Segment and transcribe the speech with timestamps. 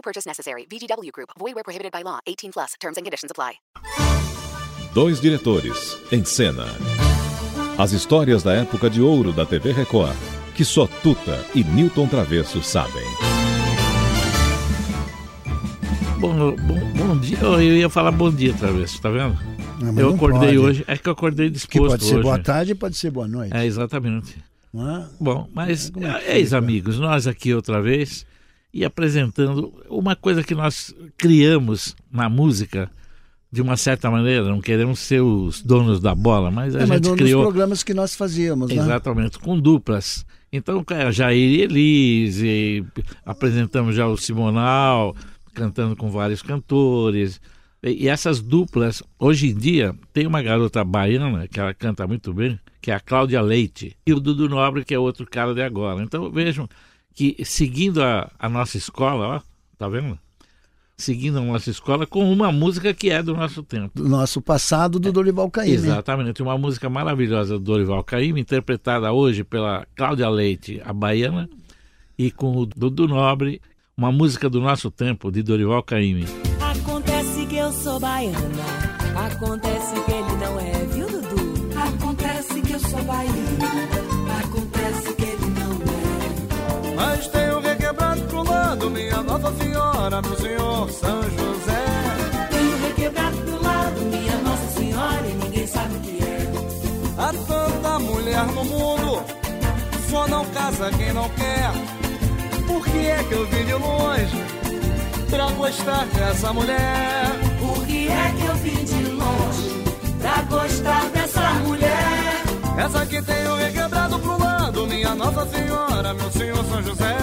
[0.00, 0.64] No purchase necessary.
[0.64, 1.28] VGW Group.
[1.38, 2.20] Void where prohibited by law.
[2.26, 2.72] 18 plus.
[2.80, 3.60] Terms and conditions apply.
[4.94, 6.64] Dois diretores em cena.
[7.78, 10.16] As histórias da época de ouro da TV Record,
[10.54, 13.04] que só Tuta e Newton Travesso sabem.
[16.18, 17.38] Bom, bom, bom dia.
[17.42, 19.38] Eu ia falar bom dia, Travesso, tá vendo?
[19.80, 20.58] Não, mas eu não acordei pode.
[20.58, 20.84] hoje.
[20.86, 22.22] É que eu acordei Que disposto pode ser hoje.
[22.22, 23.54] boa tarde e pode ser boa noite.
[23.54, 24.34] É, exatamente.
[24.72, 25.06] não é?
[25.20, 26.58] Bom, mas, é que eis fica?
[26.58, 28.24] amigos, nós aqui outra vez
[28.72, 32.90] e apresentando uma coisa que nós criamos na música
[33.52, 36.98] de uma certa maneira, não queremos ser os donos da bola, mas a É, mas
[36.98, 38.76] gente no- criou programas que nós fazíamos, né?
[38.76, 40.24] exatamente com duplas.
[40.52, 42.84] Então, cara, Jair e Elise,
[43.24, 45.14] apresentamos já o Simonal,
[45.54, 47.40] cantando com vários cantores.
[47.82, 52.32] E, e essas duplas, hoje em dia, tem uma garota baiana que ela canta muito
[52.32, 55.62] bem, que é a Cláudia Leite, e o Dudu Nobre, que é outro cara de
[55.62, 56.02] agora.
[56.02, 56.68] Então vejam
[57.14, 59.40] que seguindo a, a nossa escola, ó,
[59.76, 60.18] tá vendo?
[60.96, 63.90] Seguindo a nossa escola com uma música que é do nosso tempo.
[63.94, 65.72] Do nosso passado do Dorival Caymmi.
[65.72, 71.48] Exatamente, uma música maravilhosa do Dorival Caymmi, interpretada hoje pela Cláudia Leite, a baiana,
[72.18, 73.62] e com o Dudu Nobre,
[73.96, 76.26] uma música do nosso tempo, de Dorival Caymmi.
[76.60, 78.38] Acontece que eu sou baiana.
[79.16, 81.78] Acontece que ele não é, viu, Dudu?
[81.78, 83.38] Acontece que eu sou baiana.
[84.44, 85.39] Acontece que ele
[87.00, 91.84] Mas tenho requebrado pro lado, minha Nossa Senhora, meu Senhor São José.
[92.50, 96.52] Tenho requebrado do lado, minha Nossa Senhora, e ninguém sabe o que é.
[97.16, 99.22] Há tanta mulher no mundo,
[100.10, 101.72] só não casa quem não quer.
[102.66, 104.44] Por que é que eu vim de longe
[105.30, 107.26] pra gostar dessa mulher?
[107.60, 109.84] Por que é que eu vim de longe
[110.20, 112.42] pra gostar dessa mulher?
[112.76, 114.39] Essa que tenho requebrado pro lado,
[115.10, 117.16] minha Nossa Senhora, meu Senhor São José.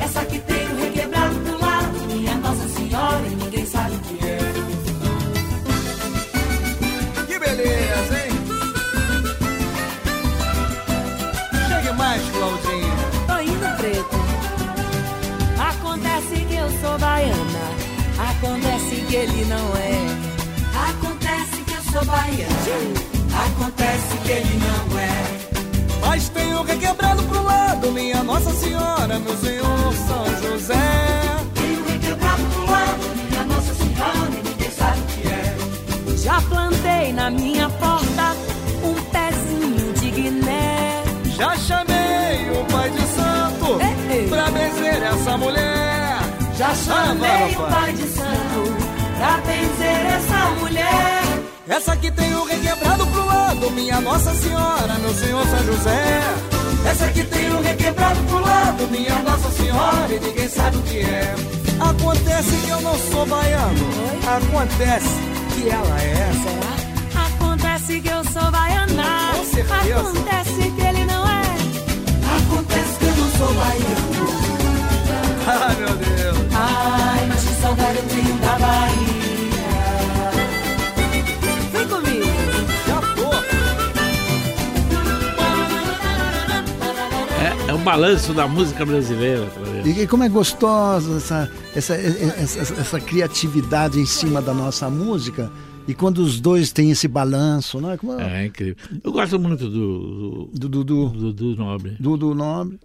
[0.00, 4.38] Essa que tenho requebrado do lado, minha Nossa Senhora, e ninguém sabe o que é.
[7.26, 8.32] Que beleza, hein?
[11.68, 12.96] Chegue mais, Claudinha.
[13.26, 14.16] Tô indo preto.
[15.60, 17.72] Acontece que eu sou baiana.
[18.30, 19.92] Acontece que ele não é.
[20.90, 22.52] Acontece que eu sou baiana.
[23.46, 25.51] Acontece que ele não é.
[26.12, 30.74] Mas tenho requebrado pro lado, minha Nossa Senhora, meu Senhor São José.
[31.54, 36.16] Tenho requebrado pro lado, minha Nossa Senhora, e ninguém sabe o que é.
[36.18, 38.36] Já plantei na minha porta
[38.84, 41.02] um pezinho de Guiné.
[41.34, 44.28] Já chamei o Pai de Santo Ei, ei.
[44.28, 46.18] pra benzer essa mulher.
[46.58, 47.70] Já chamei Ah, o vai,
[51.82, 56.20] Essa que tenho requebrado pro lado, minha Nossa Senhora, meu Senhor São José.
[56.88, 61.34] Essa que tenho requebrado pro lado, minha Nossa Senhora, e ninguém sabe o que é.
[61.80, 63.84] Acontece que eu não sou baiano,
[64.24, 65.08] acontece
[65.56, 66.32] que ela é.
[66.44, 66.81] Será?
[87.42, 89.46] É, é o balanço da música brasileira.
[89.46, 89.88] Travesso.
[89.88, 95.50] E, e como é gostosa essa, essa, essa, essa criatividade em cima da nossa música.
[95.88, 97.96] E quando os dois têm esse balanço, né?
[97.96, 98.42] Como é?
[98.42, 98.76] É incrível.
[99.02, 101.96] Eu gosto muito do, Do Dudu, do, do, do Nobre.
[101.98, 102.78] do, do Nobre.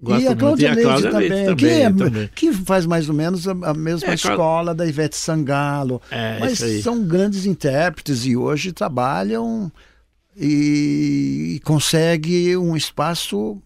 [0.00, 0.38] Gosto e a muito.
[0.38, 2.30] Cláudia E a Leite Cláudia também, Leite que, é- também.
[2.36, 6.00] que faz mais ou menos a, a mesma É, escola da Ivete Sangalo.
[6.08, 9.72] É, mas são grandes intérpretes e hoje trabalham
[10.36, 13.60] e, e conseguem um espaço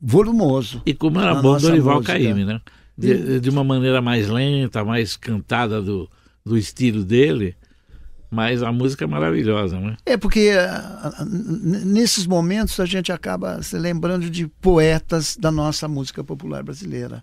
[0.00, 0.82] volumoso.
[0.84, 2.12] E como era bom Dorival música.
[2.12, 2.60] Caymmi, né?
[2.96, 6.08] De, de uma maneira mais lenta, mais cantada do,
[6.44, 7.54] do estilo dele,
[8.30, 9.96] mas a música é maravilhosa, né?
[10.06, 15.86] É porque ah, ah, nesses momentos a gente acaba se lembrando de poetas da nossa
[15.86, 17.22] música popular brasileira.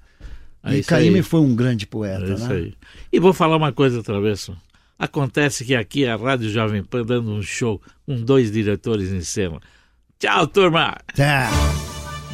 [0.64, 2.56] É e Caymmi foi um grande poeta, É isso né?
[2.56, 2.74] aí.
[3.12, 4.56] E vou falar uma coisa, Travesso.
[4.98, 9.60] Acontece que aqui a Rádio Jovem Pan dando um show com dois diretores em cena.
[10.20, 10.96] Tchau, turma!
[11.16, 11.50] Tá.